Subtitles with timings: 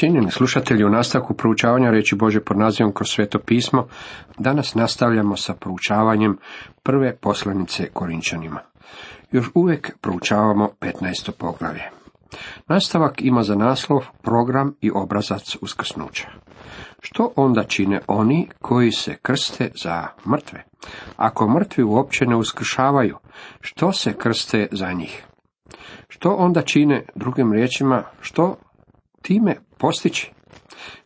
[0.00, 3.86] Cijenjeni slušatelji, u nastavku proučavanja reći Bože pod nazivom kroz sveto pismo,
[4.38, 6.38] danas nastavljamo sa proučavanjem
[6.82, 8.60] prve poslanice Korinčanima.
[9.32, 11.30] Još uvijek proučavamo 15.
[11.38, 11.82] poglavlje.
[12.68, 16.28] Nastavak ima za naslov program i obrazac uskrsnuća.
[17.00, 20.64] Što onda čine oni koji se krste za mrtve?
[21.16, 23.16] Ako mrtvi uopće ne uskršavaju,
[23.60, 25.26] što se krste za njih?
[26.08, 28.56] Što onda čine, drugim riječima, što
[29.22, 30.32] time postići?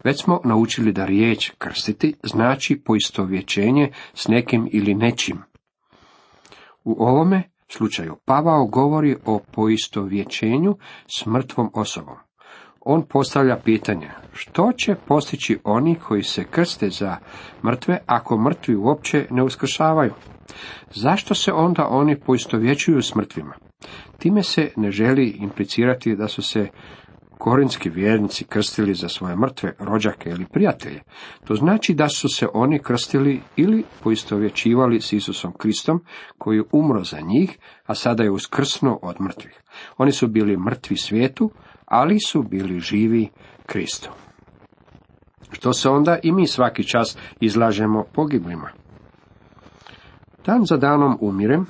[0.04, 5.38] Već smo naučili da riječ krstiti znači poistovjećenje s nekim ili nečim.
[6.84, 10.76] U ovome slučaju Pavao govori o poistovjećenju
[11.18, 12.16] s mrtvom osobom.
[12.80, 17.16] On postavlja pitanje, što će postići oni koji se krste za
[17.64, 20.12] mrtve ako mrtvi uopće ne uskršavaju?
[20.90, 23.54] Zašto se onda oni poistovjećuju s mrtvima?
[24.18, 26.68] Time se ne želi implicirati da su se
[27.38, 31.00] korinski vjernici krstili za svoje mrtve rođake ili prijatelje.
[31.44, 36.04] To znači da su se oni krstili ili poistovjećivali s Isusom Kristom,
[36.38, 39.62] koji je umro za njih, a sada je uskrsnuo od mrtvih.
[39.98, 41.50] Oni su bili mrtvi svijetu,
[41.86, 43.28] ali su bili živi
[43.66, 44.10] Kristu.
[45.50, 48.68] Što se onda i mi svaki čas izlažemo pogiblima.
[50.46, 51.66] Dan za danom umirem,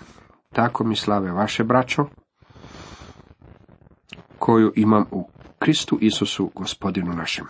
[0.53, 2.07] tako mi slave vaše braćo,
[4.39, 5.29] koju imam u
[5.65, 7.47] Kristu Isusu, gospodinu našem.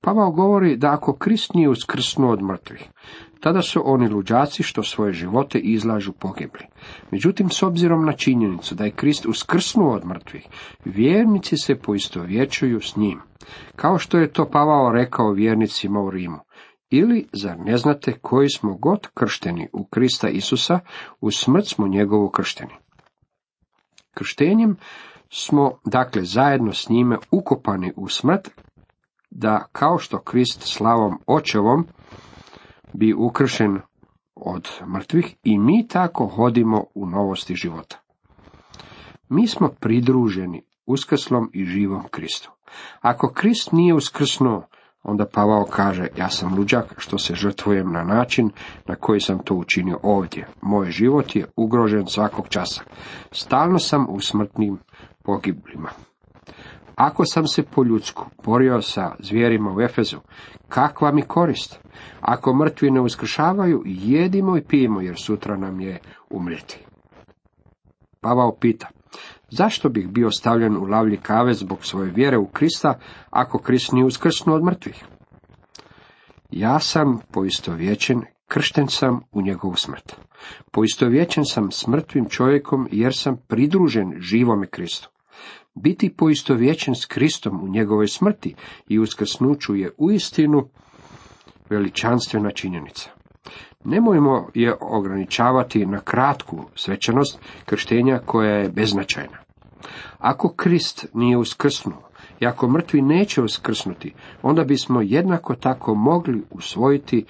[0.00, 2.88] Pavao govori da ako Krist nije uskrsnuo od mrtvih,
[3.40, 6.66] tada su oni luđaci što svoje živote izlažu pogibli.
[7.10, 10.46] Međutim, s obzirom na činjenicu da je Krist uskrsnuo od mrtvih,
[10.84, 13.20] vjernici se poistovjećuju s njim,
[13.76, 16.38] kao što je to Pavao rekao vjernicima u Rimu.
[16.90, 20.80] Ili, zar ne znate koji smo god kršteni u Krista Isusa,
[21.20, 22.74] u smrt smo njegovu kršteni.
[24.14, 24.76] Krštenjem
[25.30, 28.50] smo dakle zajedno s njime ukopani u smrt,
[29.30, 31.86] da kao što Krist slavom očevom
[32.92, 33.80] bi ukršen
[34.34, 37.98] od mrtvih i mi tako hodimo u novosti života.
[39.28, 42.50] Mi smo pridruženi uskrslom i živom Kristu.
[43.00, 44.62] Ako Krist nije uskrsnuo,
[45.02, 48.50] onda Pavao kaže, ja sam luđak što se žrtvujem na način
[48.86, 50.48] na koji sam to učinio ovdje.
[50.62, 52.82] Moj život je ugrožen svakog časa.
[53.32, 54.78] Stalno sam u smrtnim
[55.28, 55.90] pogiblima.
[56.94, 60.16] Ako sam se po ljudsku borio sa zvijerima u Efezu,
[60.68, 61.78] kakva mi korist?
[62.20, 65.98] Ako mrtvi ne uskršavaju, jedimo i pijemo, jer sutra nam je
[66.30, 66.78] umreti.
[68.20, 68.88] Pavao pita,
[69.50, 72.98] zašto bih bio stavljen u lavlji kave zbog svoje vjere u Krista,
[73.30, 75.04] ako Krist nije uskrsnuo od mrtvih?
[76.50, 80.16] Ja sam poistovjećen, kršten sam u njegovu smrt.
[80.72, 85.10] Poistovjećen sam s mrtvim čovjekom jer sam pridružen živome Kristu.
[85.74, 88.54] Biti poistovjećen s Kristom u njegovoj smrti
[88.88, 90.68] i uskrsnuću je uistinu
[91.70, 93.10] veličanstvena činjenica.
[93.84, 99.38] Nemojmo je ograničavati na kratku svečanost krštenja koja je beznačajna.
[100.18, 102.08] Ako Krist nije uskrsnuo
[102.40, 107.24] i ako mrtvi neće uskrsnuti, onda bismo jednako tako mogli usvojiti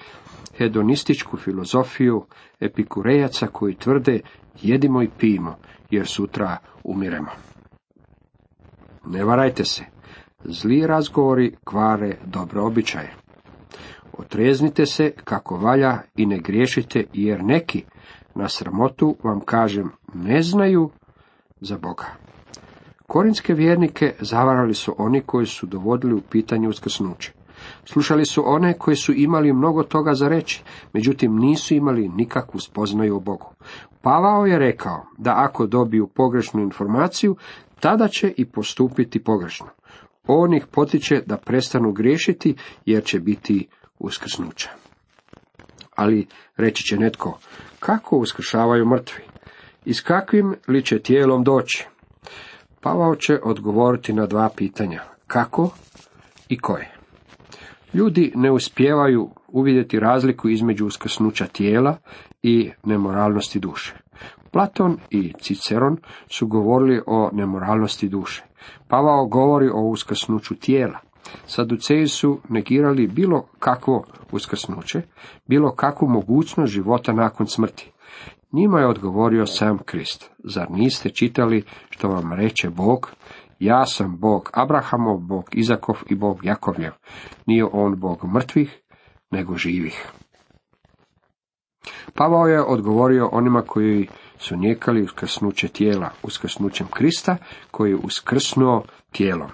[0.57, 2.25] hedonističku filozofiju
[2.59, 4.19] epikurejaca koji tvrde
[4.61, 5.55] jedimo i pijemo,
[5.89, 7.48] jer sutra umiremo.
[9.09, 9.83] Ne varajte se,
[10.43, 13.13] zli razgovori kvare dobre običaje.
[14.17, 17.83] Otreznite se kako valja i ne griješite, jer neki,
[18.35, 20.89] na sramotu vam kažem, ne znaju
[21.61, 22.05] za Boga.
[23.07, 27.33] Korinske vjernike zavarali su oni koji su dovodili u pitanje uskrsnuće.
[27.85, 33.15] Slušali su one koji su imali mnogo toga za reći, međutim nisu imali nikakvu spoznaju
[33.15, 33.53] o Bogu.
[34.01, 37.35] Pavao je rekao da ako dobiju pogrešnu informaciju,
[37.79, 39.67] tada će i postupiti pogrešno.
[40.27, 43.67] On ih potiče da prestanu griješiti jer će biti
[43.99, 44.69] uskrsnuća.
[45.95, 47.39] Ali reći će netko,
[47.79, 49.23] kako uskršavaju mrtvi?
[49.85, 51.87] I s kakvim li će tijelom doći?
[52.81, 55.03] Pavao će odgovoriti na dva pitanja.
[55.27, 55.71] Kako
[56.49, 56.91] i koje?
[57.93, 61.97] Ljudi ne uspijevaju uvidjeti razliku između uskrsnuća tijela
[62.43, 63.95] i nemoralnosti duše.
[64.51, 65.97] Platon i Ciceron
[66.27, 68.43] su govorili o nemoralnosti duše.
[68.87, 70.99] Pavao govori o uskrsnuću tijela.
[71.45, 75.01] Saduceji su negirali bilo kakvo uskrsnuće,
[75.47, 77.91] bilo kakvu mogućnost života nakon smrti.
[78.51, 80.31] Njima je odgovorio sam Krist.
[80.43, 83.11] Zar niste čitali što vam reče Bog?
[83.59, 86.91] Ja sam Bog Abrahamov, Bog Izakov i Bog Jakovljev.
[87.45, 88.81] Nije on Bog mrtvih,
[89.31, 90.11] nego živih.
[92.13, 97.37] Pavao je odgovorio onima koji su njekali uskrsnuće tijela, uskrsnućem Krista,
[97.71, 99.49] koji je uskrsnuo tijelom.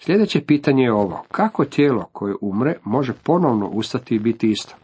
[0.00, 1.24] Sljedeće pitanje je ovo.
[1.30, 4.74] Kako tijelo koje umre može ponovno ustati i biti isto?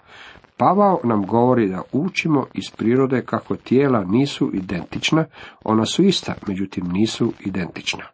[0.57, 5.25] Pavao nam govori da učimo iz prirode kako tijela nisu identična,
[5.65, 8.05] ona su ista, međutim nisu identična.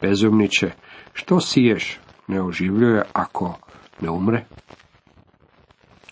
[0.00, 0.70] Bezumniće,
[1.12, 3.54] što siješ ne oživljuje ako
[4.00, 4.44] ne umre?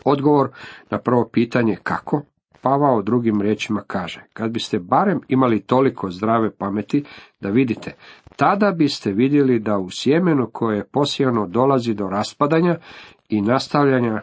[0.04, 0.48] Odgovor
[0.90, 2.22] na prvo pitanje kako,
[2.64, 7.04] Pavao drugim riječima kaže, kad biste barem imali toliko zdrave pameti
[7.40, 7.94] da vidite,
[8.36, 12.76] tada biste vidjeli da u sjemenu koje je posijano dolazi do raspadanja
[13.28, 14.22] i nastavljanja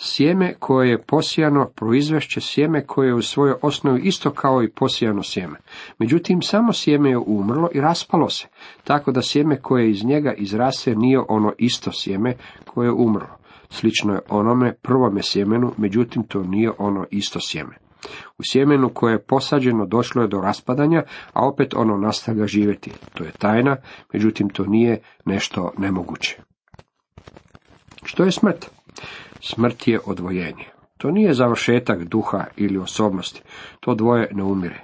[0.00, 5.22] Sjeme koje je posijano proizvešće sjeme koje je u svojoj osnovi isto kao i posijano
[5.22, 5.58] sjeme.
[5.98, 8.46] Međutim, samo sjeme je umrlo i raspalo se,
[8.84, 12.34] tako da sjeme koje iz njega izraste nije ono isto sjeme
[12.64, 13.37] koje je umrlo.
[13.70, 17.76] Slično je onome prvome sjemenu, međutim to nije ono isto sjeme.
[18.38, 22.92] U sjemenu koje je posađeno došlo je do raspadanja, a opet ono nastavlja živjeti.
[23.14, 23.76] To je tajna,
[24.12, 26.36] međutim to nije nešto nemoguće.
[28.04, 28.70] Što je smrt?
[29.40, 30.64] Smrt je odvojenje.
[30.98, 33.42] To nije završetak duha ili osobnosti.
[33.80, 34.80] To dvoje ne umire.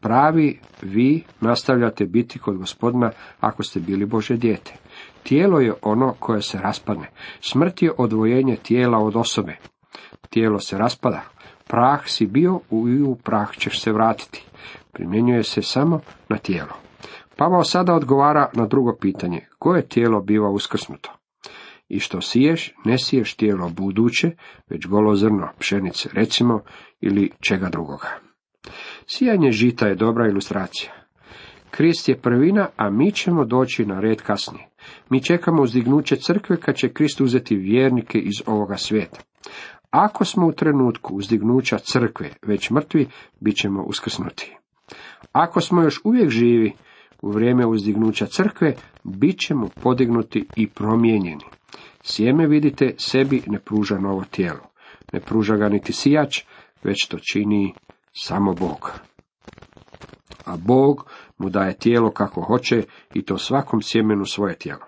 [0.00, 3.10] Pravi vi nastavljate biti kod gospodina
[3.40, 4.74] ako ste bili Bože dijete.
[5.22, 7.10] Tijelo je ono koje se raspadne.
[7.40, 9.56] Smrt je odvojenje tijela od osobe.
[10.30, 11.22] Tijelo se raspada.
[11.68, 14.44] Prah si bio i u prah ćeš se vratiti.
[14.92, 16.72] Primjenjuje se samo na tijelo.
[17.36, 19.46] Pavao sada odgovara na drugo pitanje.
[19.58, 21.12] Koje tijelo biva uskrsnuto?
[21.88, 24.30] I što siješ, ne siješ tijelo buduće,
[24.68, 26.60] već golo zrno, pšenice, recimo,
[27.00, 28.08] ili čega drugoga.
[29.06, 30.92] Sijanje žita je dobra ilustracija.
[31.70, 34.69] Krist je prvina, a mi ćemo doći na red kasnije.
[35.10, 39.20] Mi čekamo uzdignuće crkve kad će Krist uzeti vjernike iz ovoga svijeta.
[39.90, 43.08] Ako smo u trenutku uzdignuća crkve već mrtvi,
[43.40, 44.56] bit ćemo uskrsnuti.
[45.32, 46.72] Ako smo još uvijek živi
[47.22, 51.44] u vrijeme uzdignuća crkve, bit ćemo podignuti i promijenjeni.
[52.02, 54.70] Sjeme, vidite, sebi ne pruža novo tijelo.
[55.12, 56.42] Ne pruža ga niti sijač,
[56.82, 57.74] već to čini
[58.12, 58.92] samo Bog.
[60.44, 61.10] A Bog
[61.40, 62.82] mu daje tijelo kako hoće
[63.14, 64.80] i to svakom sjemenu svoje tijelo.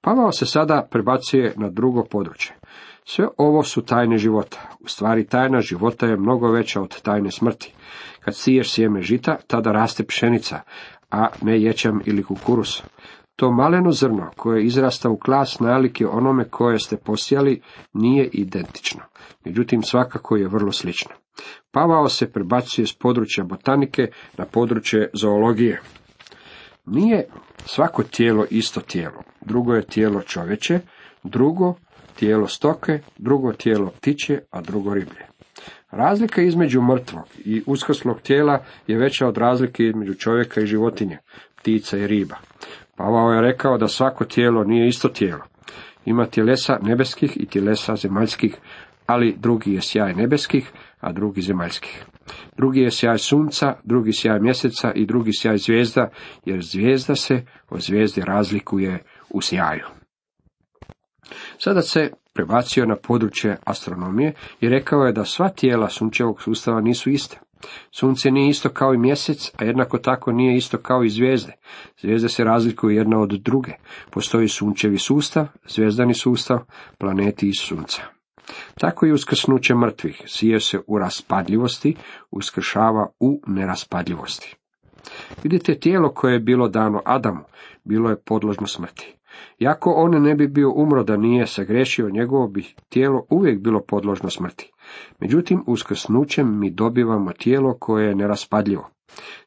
[0.00, 2.56] Pavao se sada prebacuje na drugo područje.
[3.04, 4.70] Sve ovo su tajne života.
[4.80, 7.72] U stvari tajna života je mnogo veća od tajne smrti.
[8.20, 10.60] Kad siješ sjeme žita, tada raste pšenica,
[11.10, 12.82] a ne ječam ili kukurus.
[13.36, 17.62] To maleno zrno koje izrasta u klas nalike onome koje ste posijali
[17.92, 19.02] nije identično,
[19.44, 21.10] međutim svakako je vrlo slično.
[21.70, 25.80] Pavao se prebacuje s područja botanike na područje zoologije.
[26.86, 27.28] Nije
[27.64, 29.22] svako tijelo isto tijelo.
[29.40, 30.80] Drugo je tijelo čovječe,
[31.22, 31.74] drugo
[32.18, 35.26] tijelo stoke, drugo tijelo ptiće, a drugo riblje.
[35.90, 41.18] Razlika između mrtvog i uskrslog tijela je veća od razlike između čovjeka i životinje,
[41.56, 42.36] ptica i riba.
[42.96, 45.42] Pavao je rekao da svako tijelo nije isto tijelo.
[46.04, 48.56] Ima tjelesa nebeskih i tjelesa zemaljskih,
[49.06, 52.04] ali drugi je sjaj nebeskih, a drugi zemaljskih.
[52.56, 56.10] Drugi je sjaj sunca, drugi sjaj mjeseca i drugi sjaj zvijezda,
[56.44, 59.86] jer zvijezda se od zvijezde razlikuje u sjaju.
[61.58, 67.10] Sada se prebacio na područje astronomije i rekao je da sva tijela sunčevog sustava nisu
[67.10, 67.40] iste.
[67.90, 71.52] Sunce nije isto kao i mjesec, a jednako tako nije isto kao i zvijezde.
[72.00, 73.72] Zvijezde se razlikuju jedna od druge.
[74.10, 76.58] Postoji sunčevi sustav, zvijezdani sustav,
[76.98, 78.02] planeti iz sunca.
[78.80, 81.96] Tako i uskrsnuće mrtvih, sije se u raspadljivosti,
[82.30, 84.56] uskršava u neraspadljivosti.
[85.42, 87.44] Vidite, tijelo koje je bilo dano Adamu,
[87.84, 89.16] bilo je podložno smrti.
[89.58, 94.30] Iako on ne bi bio umro da nije sagrešio, njegovo bi tijelo uvijek bilo podložno
[94.30, 94.72] smrti.
[95.20, 98.90] Međutim, uskrsnućem mi dobivamo tijelo koje je neraspadljivo.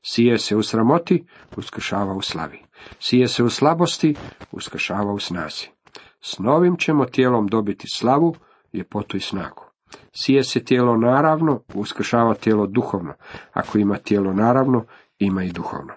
[0.01, 1.25] Sije se u sramoti,
[1.57, 2.61] uskršava u slavi.
[2.99, 4.15] Sije se u slabosti,
[4.51, 5.67] uskršava u snazi.
[6.21, 8.35] S novim ćemo tijelom dobiti slavu,
[8.73, 9.63] ljepotu i snagu.
[10.11, 13.13] Sije se tijelo naravno, uskršava tijelo duhovno.
[13.53, 14.85] Ako ima tijelo naravno,
[15.19, 15.93] ima i duhovno.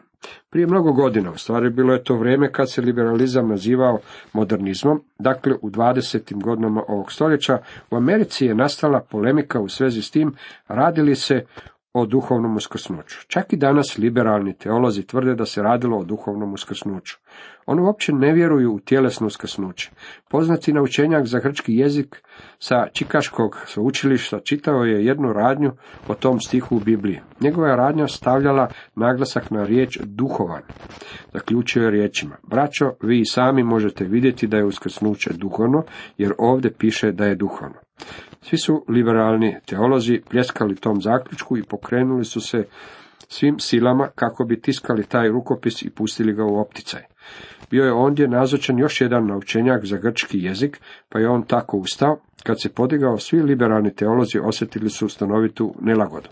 [0.51, 3.99] Prije mnogo godina, u stvari bilo je to vrijeme kad se liberalizam nazivao
[4.33, 6.43] modernizmom, dakle u 20.
[6.43, 7.59] godinama ovog stoljeća,
[7.91, 10.35] u Americi je nastala polemika u svezi s tim,
[10.69, 11.45] radili se
[11.95, 13.17] o duhovnom uskrsnuću.
[13.29, 17.17] Čak i danas liberalni teolozi tvrde da se radilo o duhovnom uskrsnuću.
[17.67, 19.91] Oni uopće ne vjeruju u tjelesno uskrsnuće.
[20.31, 22.23] Poznati naučenjak za grčki jezik
[22.59, 25.73] sa Čikaškog sveučilišta čitao je jednu radnju
[26.09, 27.21] o tom stihu u Bibliji.
[27.41, 30.63] Njegova je radnja stavljala naglasak na riječ duhovan.
[31.33, 32.37] Zaključio je riječima.
[32.43, 35.83] Braćo, vi sami možete vidjeti da je uskrsnuće duhovno,
[36.19, 37.77] jer ovdje piše da je duhovno.
[38.43, 42.65] Svi su liberalni teolozi pljeskali tom zaključku i pokrenuli su se
[43.29, 47.03] svim silama kako bi tiskali taj rukopis i pustili ga u opticaj.
[47.71, 52.17] Bio je ondje nazočan još jedan naučenjak za grčki jezik, pa je on tako ustao.
[52.43, 56.29] Kad se podigao, svi liberalni teolozi osjetili su stanovitu nelagodu.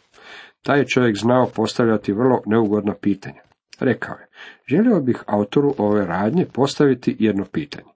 [0.63, 3.43] Taj je čovjek znao postavljati vrlo neugodna pitanja.
[3.81, 4.27] Rekao je,
[4.69, 7.89] želio bih autoru ove radnje postaviti jedno pitanje.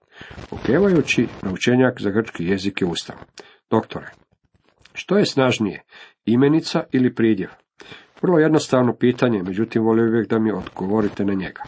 [0.51, 3.15] Oklevajući naučenjak za grčki jezik je ustao.
[3.69, 4.07] Doktore,
[4.93, 5.83] što je snažnije,
[6.25, 7.49] imenica ili pridjev?
[8.21, 11.63] Vrlo jednostavno pitanje, međutim volio bih da mi odgovorite na njega.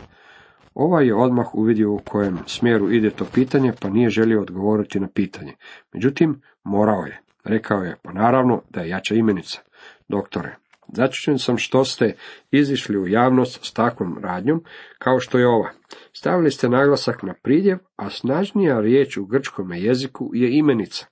[0.74, 5.08] Ovaj je odmah uvidio u kojem smjeru ide to pitanje, pa nije želio odgovoriti na
[5.14, 5.54] pitanje.
[5.94, 7.22] Međutim, morao je.
[7.44, 9.62] Rekao je, pa naravno da je jača imenica.
[10.08, 10.56] Doktore,
[10.94, 12.16] začuđen sam što ste
[12.52, 14.64] izišli u javnost s takvom radnjom,
[15.00, 15.70] kao što je ova.
[16.14, 21.06] Stavili ste naglasak na pridjev, a snažnija riječ u grčkom jeziku je imenica.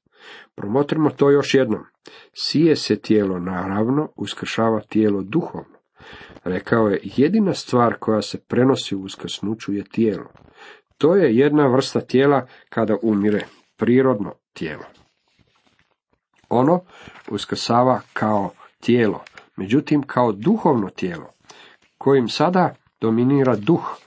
[0.55, 1.85] Promotrimo to još jednom.
[2.33, 5.75] Sije se tijelo naravno, uskršava tijelo duhovno.
[6.43, 10.31] Rekao je, jedina stvar koja se prenosi u uskrsnuću je tijelo.
[10.97, 13.45] To je jedna vrsta tijela kada umire,
[13.77, 14.83] prirodno tijelo.
[16.49, 16.81] Ono
[17.29, 19.23] uskrsava kao tijelo,
[19.55, 21.33] međutim kao duhovno tijelo,
[21.97, 23.97] kojim sada dominira duh,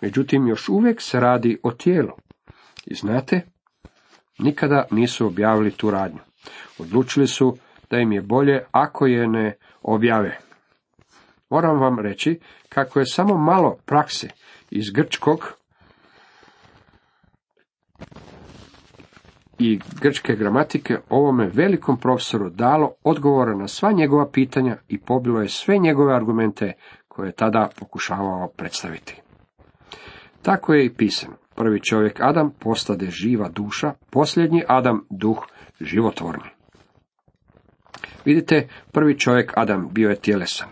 [0.00, 2.12] međutim još uvijek se radi o tijelu.
[2.86, 3.46] I znate,
[4.38, 6.18] nikada nisu objavili tu radnju.
[6.78, 7.56] Odlučili su
[7.90, 10.38] da im je bolje ako je ne objave.
[11.50, 14.28] Moram vam reći kako je samo malo prakse
[14.70, 15.52] iz grčkog
[19.58, 25.48] i grčke gramatike ovome velikom profesoru dalo odgovore na sva njegova pitanja i pobilo je
[25.48, 26.72] sve njegove argumente
[27.08, 29.20] koje je tada pokušavao predstaviti.
[30.42, 31.34] Tako je i pisano.
[31.58, 35.38] Prvi čovjek Adam postade živa duša, posljednji Adam duh
[35.80, 36.50] životvorni.
[38.24, 40.68] Vidite, prvi čovjek Adam bio je tjelesan.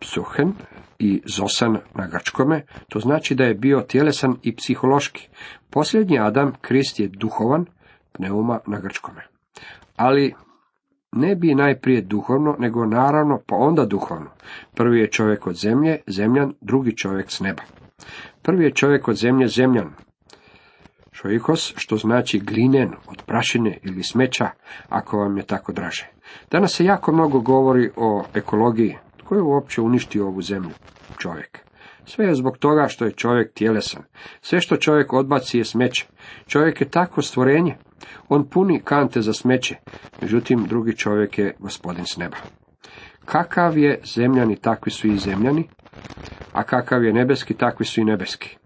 [0.00, 0.52] Psuhen
[0.98, 5.28] i zosan na grčkome, to znači da je bio tjelesan i psihološki.
[5.70, 7.66] Posljednji Adam, Krist je duhovan,
[8.12, 9.26] pneuma na grčkome.
[9.96, 10.34] Ali
[11.12, 14.30] ne bi najprije duhovno, nego naravno pa onda duhovno.
[14.74, 17.62] Prvi je čovjek od zemlje, zemljan, drugi čovjek s neba.
[18.42, 19.90] Prvi je čovjek od zemlje zemljan.
[21.12, 24.50] Šojikos, što znači glinen, od prašine ili smeća,
[24.88, 26.06] ako vam je tako draže.
[26.50, 28.96] Danas se jako mnogo govori o ekologiji.
[29.16, 30.70] Tko je uopće uništio ovu zemlju?
[31.18, 31.58] Čovjek.
[32.04, 34.02] Sve je zbog toga što je čovjek tjelesan.
[34.40, 36.06] Sve što čovjek odbaci je smeće.
[36.46, 37.76] Čovjek je tako stvorenje.
[38.28, 39.76] On puni kante za smeće.
[40.22, 42.36] Međutim, drugi čovjek je gospodin s neba.
[43.24, 45.68] Kakav je zemljani, takvi su i zemljani,
[46.52, 48.56] a kakav je nebeski, takvi su i nebeski.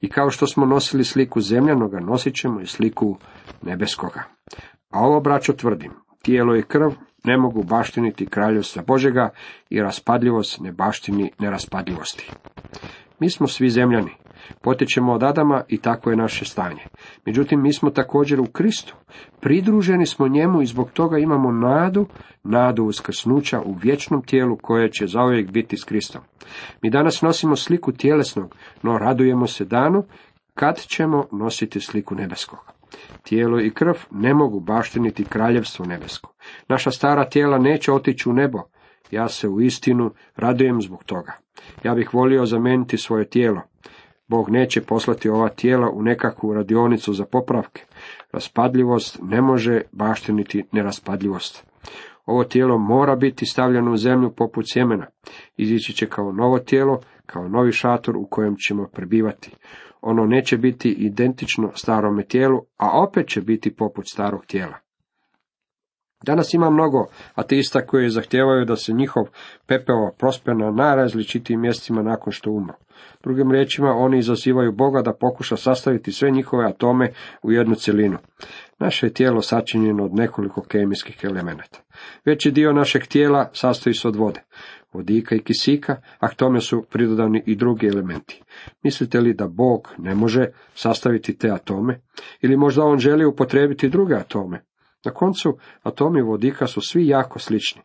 [0.00, 3.16] I kao što smo nosili sliku zemljanoga, nosit ćemo i sliku
[3.62, 4.22] nebeskoga.
[4.90, 6.90] A ovo, braćo, tvrdim, tijelo i krv
[7.24, 9.30] ne mogu baštiniti kraljevstva Božega
[9.70, 12.32] i raspadljivost ne baštini neraspadljivosti.
[13.20, 14.10] Mi smo svi zemljani,
[14.62, 16.82] potječemo od Adama i tako je naše stanje.
[17.26, 18.94] Međutim, mi smo također u Kristu.
[19.40, 22.06] Pridruženi smo njemu i zbog toga imamo nadu,
[22.42, 26.20] nadu uskrsnuća u vječnom tijelu koje će zauvijek biti s Kristom.
[26.82, 30.04] Mi danas nosimo sliku tjelesnog, no radujemo se danu
[30.54, 32.72] kad ćemo nositi sliku nebeskog.
[33.22, 36.32] Tijelo i krv ne mogu baštiniti kraljevstvo nebesko.
[36.68, 38.58] Naša stara tijela neće otići u nebo.
[39.10, 41.32] Ja se u istinu radujem zbog toga.
[41.84, 43.62] Ja bih volio zameniti svoje tijelo.
[44.28, 47.84] Bog neće poslati ova tijela u nekakvu radionicu za popravke.
[48.32, 51.66] Raspadljivost ne može baštiniti neraspadljivost.
[52.26, 55.06] Ovo tijelo mora biti stavljeno u zemlju poput sjemena.
[55.56, 59.50] Izići će kao novo tijelo, kao novi šator u kojem ćemo prebivati.
[60.00, 64.87] Ono neće biti identično starome tijelu, a opet će biti poput starog tijela.
[66.24, 69.24] Danas ima mnogo ateista koji zahtijevaju da se njihov
[69.66, 72.74] pepeo prospe na najrazličitijim mjestima nakon što umru.
[73.22, 78.18] Drugim riječima, oni izazivaju Boga da pokuša sastaviti sve njihove atome u jednu cjelinu.
[78.78, 81.78] Naše je tijelo sačinjeno od nekoliko kemijskih elemenata.
[82.24, 84.40] Veći dio našeg tijela sastoji se od vode,
[84.92, 88.42] vodika i kisika, a k tome su pridodani i drugi elementi.
[88.82, 92.00] Mislite li da Bog ne može sastaviti te atome?
[92.40, 94.67] Ili možda on želi upotrijebiti druge atome?
[95.04, 97.82] Na koncu, atomi vodika su svi jako slični.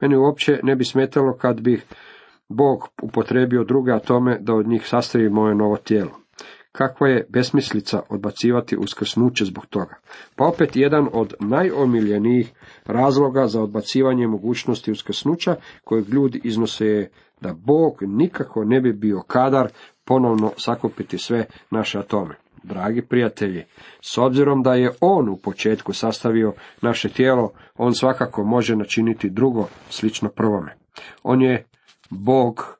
[0.00, 1.84] Meni uopće ne bi smetalo kad bih
[2.48, 6.10] Bog upotrebio druge atome da od njih sastavi moje novo tijelo.
[6.72, 9.94] Kakva je besmislica odbacivati uskrsnuće zbog toga?
[10.36, 12.52] Pa opet jedan od najomiljenijih
[12.84, 19.22] razloga za odbacivanje mogućnosti uskrsnuća kojeg ljudi iznose je da Bog nikako ne bi bio
[19.26, 19.68] kadar
[20.04, 22.34] ponovno sakupiti sve naše atome.
[22.66, 23.64] Dragi prijatelji,
[24.00, 29.68] s obzirom da je On u početku sastavio naše tijelo, On svakako može načiniti drugo
[29.90, 30.76] slično prvome.
[31.22, 31.64] On je
[32.10, 32.78] Bog,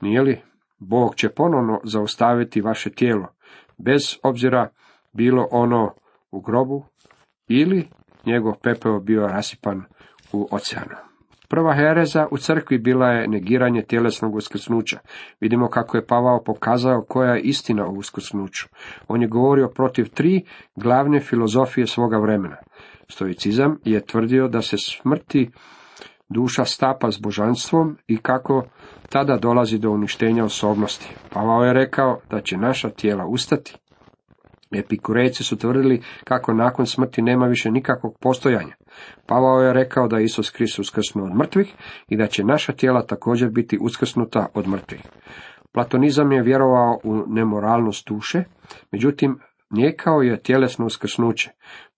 [0.00, 0.40] nije li?
[0.78, 3.28] Bog će ponovno zaustaviti vaše tijelo,
[3.78, 4.68] bez obzira
[5.12, 5.94] bilo ono
[6.30, 6.84] u grobu
[7.48, 7.88] ili
[8.26, 9.82] njegov pepeo bio rasipan
[10.32, 11.13] u oceanu.
[11.48, 14.98] Prva hereza u crkvi bila je negiranje tjelesnog uskrsnuća.
[15.40, 18.66] Vidimo kako je Pavao pokazao koja je istina o uskrsnuću.
[19.08, 20.44] On je govorio protiv tri
[20.76, 22.56] glavne filozofije svoga vremena.
[23.08, 25.50] Stoicizam je tvrdio da se smrti
[26.28, 28.64] duša stapa s božanstvom i kako
[29.08, 31.14] tada dolazi do uništenja osobnosti.
[31.32, 33.76] Pavao je rekao da će naša tijela ustati.
[34.74, 38.74] Epikurejci su tvrdili kako nakon smrti nema više nikakvog postojanja.
[39.26, 41.74] Pavao je rekao da je Isus Krist uskrsnuo od mrtvih
[42.08, 45.00] i da će naša tijela također biti uskrsnuta od mrtvih.
[45.72, 48.44] Platonizam je vjerovao u nemoralnost duše,
[48.92, 49.38] međutim
[49.70, 51.50] nijekao je tjelesno uskrsnuće.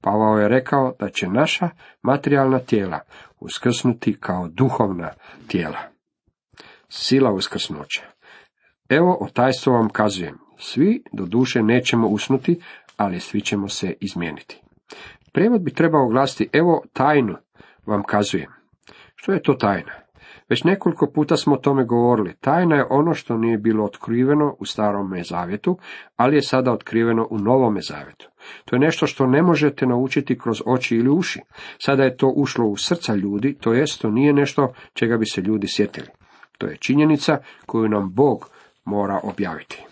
[0.02, 1.68] Pavao je rekao da će naša
[2.02, 3.00] materijalna tijela
[3.40, 5.10] uskrsnuti kao duhovna
[5.46, 5.78] tijela.
[6.88, 8.02] Sila uskrsnuća.
[8.88, 10.45] Evo o tajstvu vam kazujem.
[10.58, 12.60] Svi do duše nećemo usnuti,
[12.96, 14.60] ali svi ćemo se izmijeniti.
[15.32, 17.36] Prevod bi trebao glasiti, evo tajnu
[17.86, 18.50] vam kazujem.
[19.16, 19.92] Što je to tajna?
[20.48, 22.34] Već nekoliko puta smo o tome govorili.
[22.40, 25.78] Tajna je ono što nije bilo otkriveno u starome zavjetu,
[26.16, 28.30] ali je sada otkriveno u novome zavjetu.
[28.64, 31.40] To je nešto što ne možete naučiti kroz oči ili uši.
[31.78, 35.40] Sada je to ušlo u srca ljudi, to jest to nije nešto čega bi se
[35.40, 36.08] ljudi sjetili.
[36.58, 38.50] To je činjenica koju nam Bog
[38.84, 39.86] mora objaviti.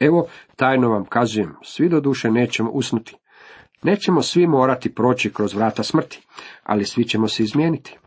[0.00, 3.16] Evo, tajno vam kazujem, svi do duše nećemo usnuti.
[3.82, 6.26] Nećemo svi morati proći kroz vrata smrti,
[6.62, 7.98] ali svi ćemo se izmijeniti.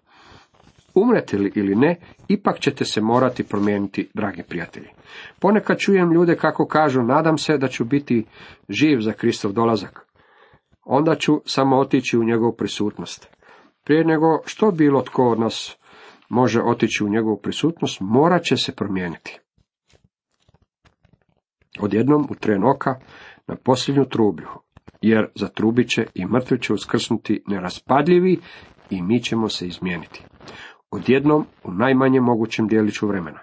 [0.94, 4.88] Umrete li ili ne, ipak ćete se morati promijeniti, dragi prijatelji.
[5.40, 8.26] Ponekad čujem ljude kako kažu, nadam se da ću biti
[8.70, 10.08] živ za Kristov dolazak.
[10.86, 13.28] Onda ću samo otići u njegovu prisutnost.
[13.84, 15.78] Prije nego što bilo tko od nas
[16.30, 19.40] može otići u njegovu prisutnost, morat će se promijeniti.
[21.80, 22.96] Odjednom u tren oka
[23.48, 24.48] na posljednju trublju,
[25.02, 28.40] jer zatrubit će i mrtvi će uskrsnuti neraspadljivi
[28.90, 30.24] i mi ćemo se izmijeniti.
[30.92, 33.40] Odjednom u najmanjem mogućem dijeliću vremena.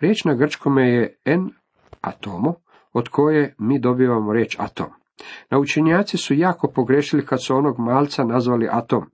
[0.00, 1.50] Riječ na grčkome je en
[2.00, 2.54] atomo,
[2.92, 4.86] od koje mi dobivamo riječ atom.
[5.50, 9.04] Naučenjaci su jako pogrešili kad su onog malca nazvali atom.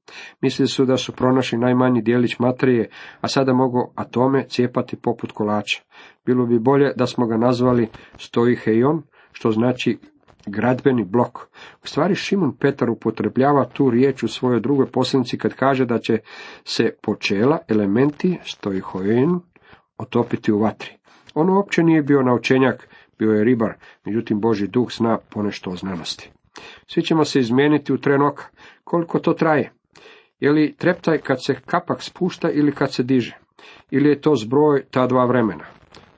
[0.40, 2.88] Mislili su da su pronašli najmanji dijelić materije,
[3.20, 5.82] a sada mogu atome cijepati poput kolača.
[6.26, 9.98] Bilo bi bolje da smo ga nazvali stoiheion, što znači
[10.46, 11.38] gradbeni blok.
[11.82, 16.18] U stvari Šimun Petar upotrebljava tu riječ u svojoj drugoj posljednici kad kaže da će
[16.64, 19.40] se počela elementi stoihoen
[19.98, 20.90] otopiti u vatri.
[21.34, 22.88] On uopće nije bio naučenjak
[23.20, 23.72] bio je ribar,
[24.04, 26.30] međutim Boži duh zna ponešto o znanosti.
[26.86, 28.44] Svi ćemo se izmijeniti u tren oka.
[28.84, 29.72] Koliko to traje?
[30.40, 33.38] Je li treptaj kad se kapak spušta ili kad se diže?
[33.90, 35.64] Ili je to zbroj ta dva vremena?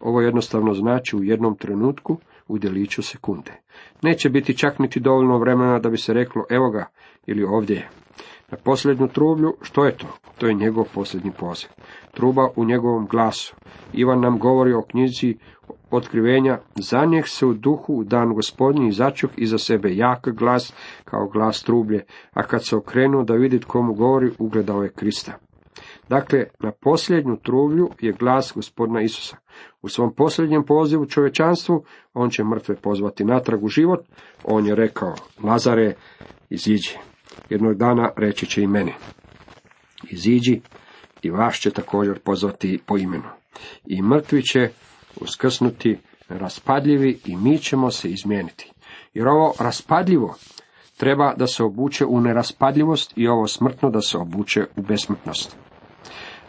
[0.01, 3.53] Ovo jednostavno znači u jednom trenutku u djeliću sekunde.
[4.03, 6.87] Neće biti čak niti dovoljno vremena da bi se reklo evo ga
[7.27, 7.89] ili ovdje je.
[8.51, 10.07] Na posljednju trublju, što je to?
[10.39, 11.69] To je njegov posljednji poziv.
[12.15, 13.55] Truba u njegovom glasu.
[13.93, 15.37] Ivan nam govori o knjizi
[15.97, 20.73] otkrivenja, zanijeh se u duhu u dan gospodnji i začuh iza sebe jak glas
[21.05, 25.33] kao glas trublje, a kad se okrenuo da vidi komu govori, ugledao je Krista.
[26.09, 29.37] Dakle, na posljednju trublju je glas gospodina Isusa.
[29.83, 34.01] U svom posljednjem pozivu čovečanstvu on će mrtve pozvati natrag u život.
[34.45, 35.95] On je rekao, Lazare,
[36.51, 36.97] iziđi.
[37.51, 38.93] Jednog dana reći će i meni,
[40.11, 40.61] iziđi
[41.23, 43.29] i vas će također pozvati po imenu.
[43.87, 44.71] I mrtvi će
[45.21, 45.99] uskrsnuti
[46.29, 48.73] raspadljivi i mi ćemo se izmijeniti.
[49.15, 50.35] Jer ovo raspadljivo
[50.97, 55.57] treba da se obuče u neraspadljivost i ovo smrtno da se obuče u besmrtnost.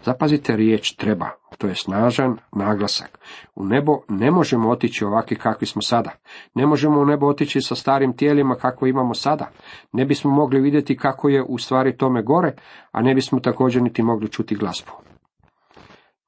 [0.05, 3.19] Zapazite riječ treba, to je snažan naglasak.
[3.55, 6.11] U nebo ne možemo otići ovakvi kakvi smo sada.
[6.55, 9.49] Ne možemo u nebo otići sa starim tijelima kako imamo sada.
[9.91, 12.53] Ne bismo mogli vidjeti kako je u stvari tome gore,
[12.91, 14.91] a ne bismo također niti mogli čuti glasbu.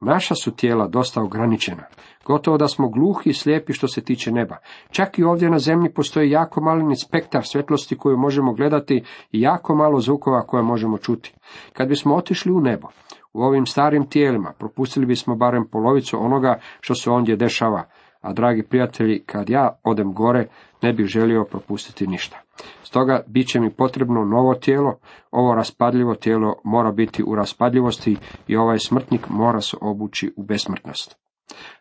[0.05, 1.83] Naša su tijela dosta ograničena.
[2.25, 4.57] Gotovo da smo gluhi i slijepi što se tiče neba.
[4.91, 9.75] Čak i ovdje na zemlji postoji jako mali spektar svjetlosti koju možemo gledati i jako
[9.75, 11.33] malo zvukova koje možemo čuti.
[11.73, 12.87] Kad bismo otišli u nebo,
[13.33, 17.83] u ovim starim tijelima propustili bismo barem polovicu onoga što se ondje dešava,
[18.21, 20.47] a dragi prijatelji, kad ja odem gore,
[20.85, 22.41] ne bih želio propustiti ništa.
[22.83, 24.99] Stoga bit će mi potrebno novo tijelo,
[25.31, 28.17] ovo raspadljivo tijelo mora biti u raspadljivosti
[28.47, 31.15] i ovaj smrtnik mora se obući u besmrtnost.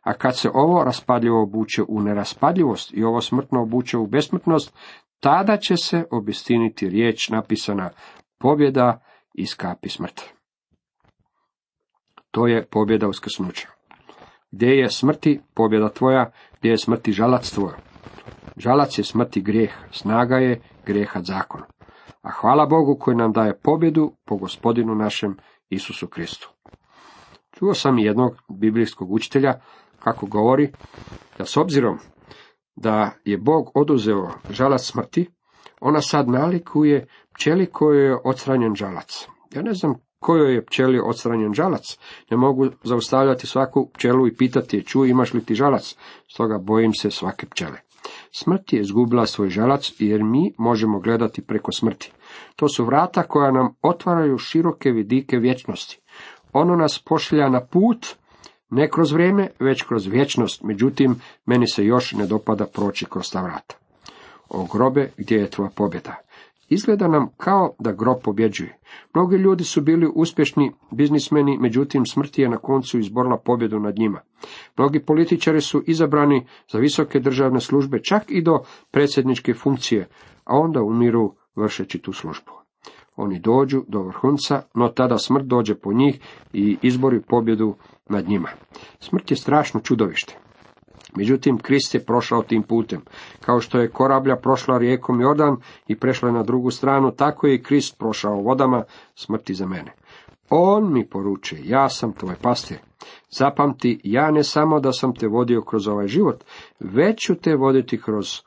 [0.02, 4.74] A kad se ovo raspadljivo obuče u neraspadljivost i ovo smrtno obuče u besmrtnost,
[5.20, 7.90] tada će se obistiniti riječ napisana
[8.38, 10.32] pobjeda iz kapi smrti.
[12.30, 13.68] To je pobjeda uskrsnuća.
[14.50, 17.72] Gdje je smrti pobjeda tvoja, gdje je smrti žalac tvoj.
[18.56, 21.62] Žalac je smrti grijeh, snaga je grijeha zakon.
[22.22, 25.36] A hvala Bogu koji nam daje pobjedu po gospodinu našem
[25.68, 26.50] Isusu Kristu.
[27.58, 29.60] Čuo sam jednog biblijskog učitelja
[29.98, 30.72] kako govori
[31.38, 31.98] da s obzirom
[32.76, 35.30] da je Bog oduzeo žalac smrti,
[35.80, 39.28] ona sad nalikuje pčeli kojoj je odstranjen žalac.
[39.54, 41.98] Ja ne znam kojoj je pčeli odstranjen žalac.
[42.30, 45.96] Ne mogu zaustavljati svaku pčelu i pitati je, čuj, imaš li ti žalac?
[46.32, 47.83] Stoga bojim se svake pčele.
[48.36, 52.12] Smrt je izgubila svoj žalac jer mi možemo gledati preko smrti.
[52.56, 56.00] To su vrata koja nam otvaraju široke vidike vječnosti.
[56.52, 58.06] Ono nas pošlja na put,
[58.70, 63.42] ne kroz vrijeme, već kroz vječnost, međutim, meni se još ne dopada proći kroz ta
[63.42, 63.74] vrata.
[64.48, 66.23] O grobe, gdje je tvoja pobjeda?
[66.74, 68.78] Izgleda nam kao da grob pobjeđuje.
[69.14, 74.20] Mnogi ljudi su bili uspješni biznismeni, međutim smrt je na koncu izborila pobjedu nad njima.
[74.76, 78.58] Mnogi političari su izabrani za visoke državne službe, čak i do
[78.90, 80.08] predsjedničke funkcije,
[80.44, 82.52] a onda umiru vršeći tu službu.
[83.16, 86.20] Oni dođu do vrhunca, no tada smrt dođe po njih
[86.52, 87.74] i izbori pobjedu
[88.08, 88.48] nad njima.
[89.00, 90.38] Smrt je strašno čudovište.
[91.16, 93.00] Međutim, Krist je prošao tim putem.
[93.40, 95.56] Kao što je korablja prošla rijekom Jordan
[95.88, 98.82] i prešla na drugu stranu, tako je i Krist prošao vodama
[99.14, 99.92] smrti za mene.
[100.50, 102.78] On mi poručuje, ja sam tvoj pastir.
[103.30, 106.44] Zapamti, ja ne samo da sam te vodio kroz ovaj život,
[106.80, 108.40] već ću te voditi kroz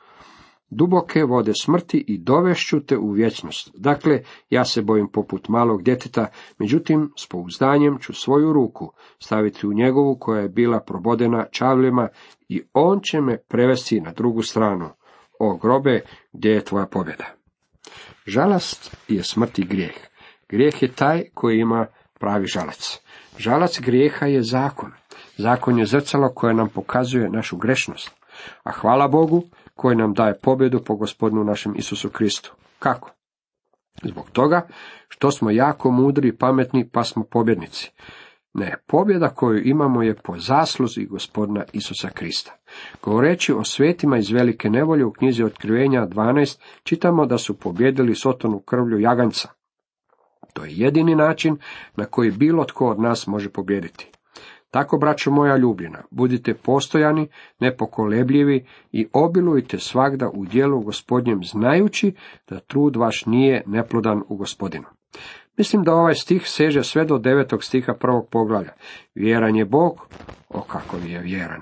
[0.69, 3.71] duboke vode smrti i dovešću te u vječnost.
[3.73, 6.27] Dakle, ja se bojim poput malog djeteta,
[6.59, 12.07] međutim, s pouzdanjem ću svoju ruku staviti u njegovu koja je bila probodena čavljima
[12.49, 14.89] i on će me prevesti na drugu stranu.
[15.39, 16.01] O grobe,
[16.33, 17.25] gdje je tvoja pobjeda?
[18.25, 19.95] Žalast je smrt i grijeh.
[20.49, 21.87] Grijeh je taj koji ima
[22.19, 22.99] pravi žalac.
[23.37, 24.91] Žalac grijeha je zakon.
[25.37, 28.11] Zakon je zrcalo koje nam pokazuje našu grešnost.
[28.63, 29.43] A hvala Bogu
[29.77, 32.53] koji nam daje pobjedu po gospodinu našem Isusu Kristu.
[32.79, 33.11] Kako?
[34.03, 34.67] Zbog toga
[35.09, 37.91] što smo jako mudri i pametni pa smo pobjednici.
[38.53, 42.51] Ne, pobjeda koju imamo je po zasluzi gospodina Isusa Krista.
[43.03, 48.59] Govoreći o svetima iz velike nevolje u knjizi Otkrivenja 12, čitamo da su pobjedili sotonu
[48.59, 49.49] krvlju jaganca.
[50.53, 51.57] To je jedini način
[51.95, 54.11] na koji bilo tko od nas može pobjediti.
[54.71, 57.27] Tako, braćo moja ljubljena, budite postojani,
[57.59, 62.13] nepokolebljivi i obilujte svagda u dijelu gospodnjem, znajući
[62.49, 64.85] da trud vaš nije neplodan u gospodinu.
[65.57, 68.71] Mislim da ovaj stih seže sve do devetog stiha prvog poglavlja.
[69.15, 70.07] Vjeran je Bog,
[70.49, 71.61] o kako je vjeran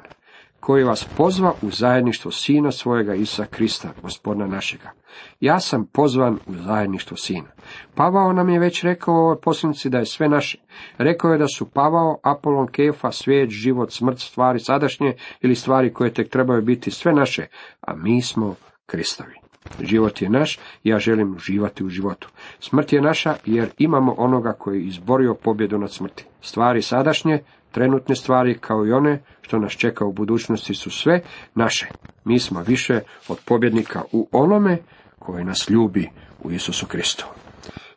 [0.66, 4.92] koji vas pozva u zajedništvo Sina svojega Isa Krista, gospodina našega.
[5.40, 7.48] Ja sam pozvan u zajedništvo Sina.
[7.96, 10.58] Pavao nam je već rekao u ovoj posljednici da je sve naše.
[10.98, 16.14] Rekao je da su Pavao, Apolon, Kefa, svijet, život, smrt, stvari sadašnje ili stvari koje
[16.14, 17.48] tek trebaju biti sve naše,
[17.82, 19.34] a mi smo Kristovi.
[19.80, 22.30] Život je naš, ja želim uživati u životu.
[22.60, 26.26] Smrt je naša jer imamo onoga koji je izborio pobjedu nad smrti.
[26.42, 27.44] Stvari sadašnje
[27.76, 31.22] Trenutne stvari kao i one što nas čeka u budućnosti su sve
[31.56, 31.88] naše.
[32.26, 34.78] Mi smo više od pobjednika u onome
[35.20, 36.10] koji nas ljubi
[36.44, 37.26] u Isusu Kristu.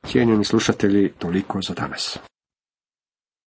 [0.07, 2.19] Cijenjeni slušatelji, toliko za danas.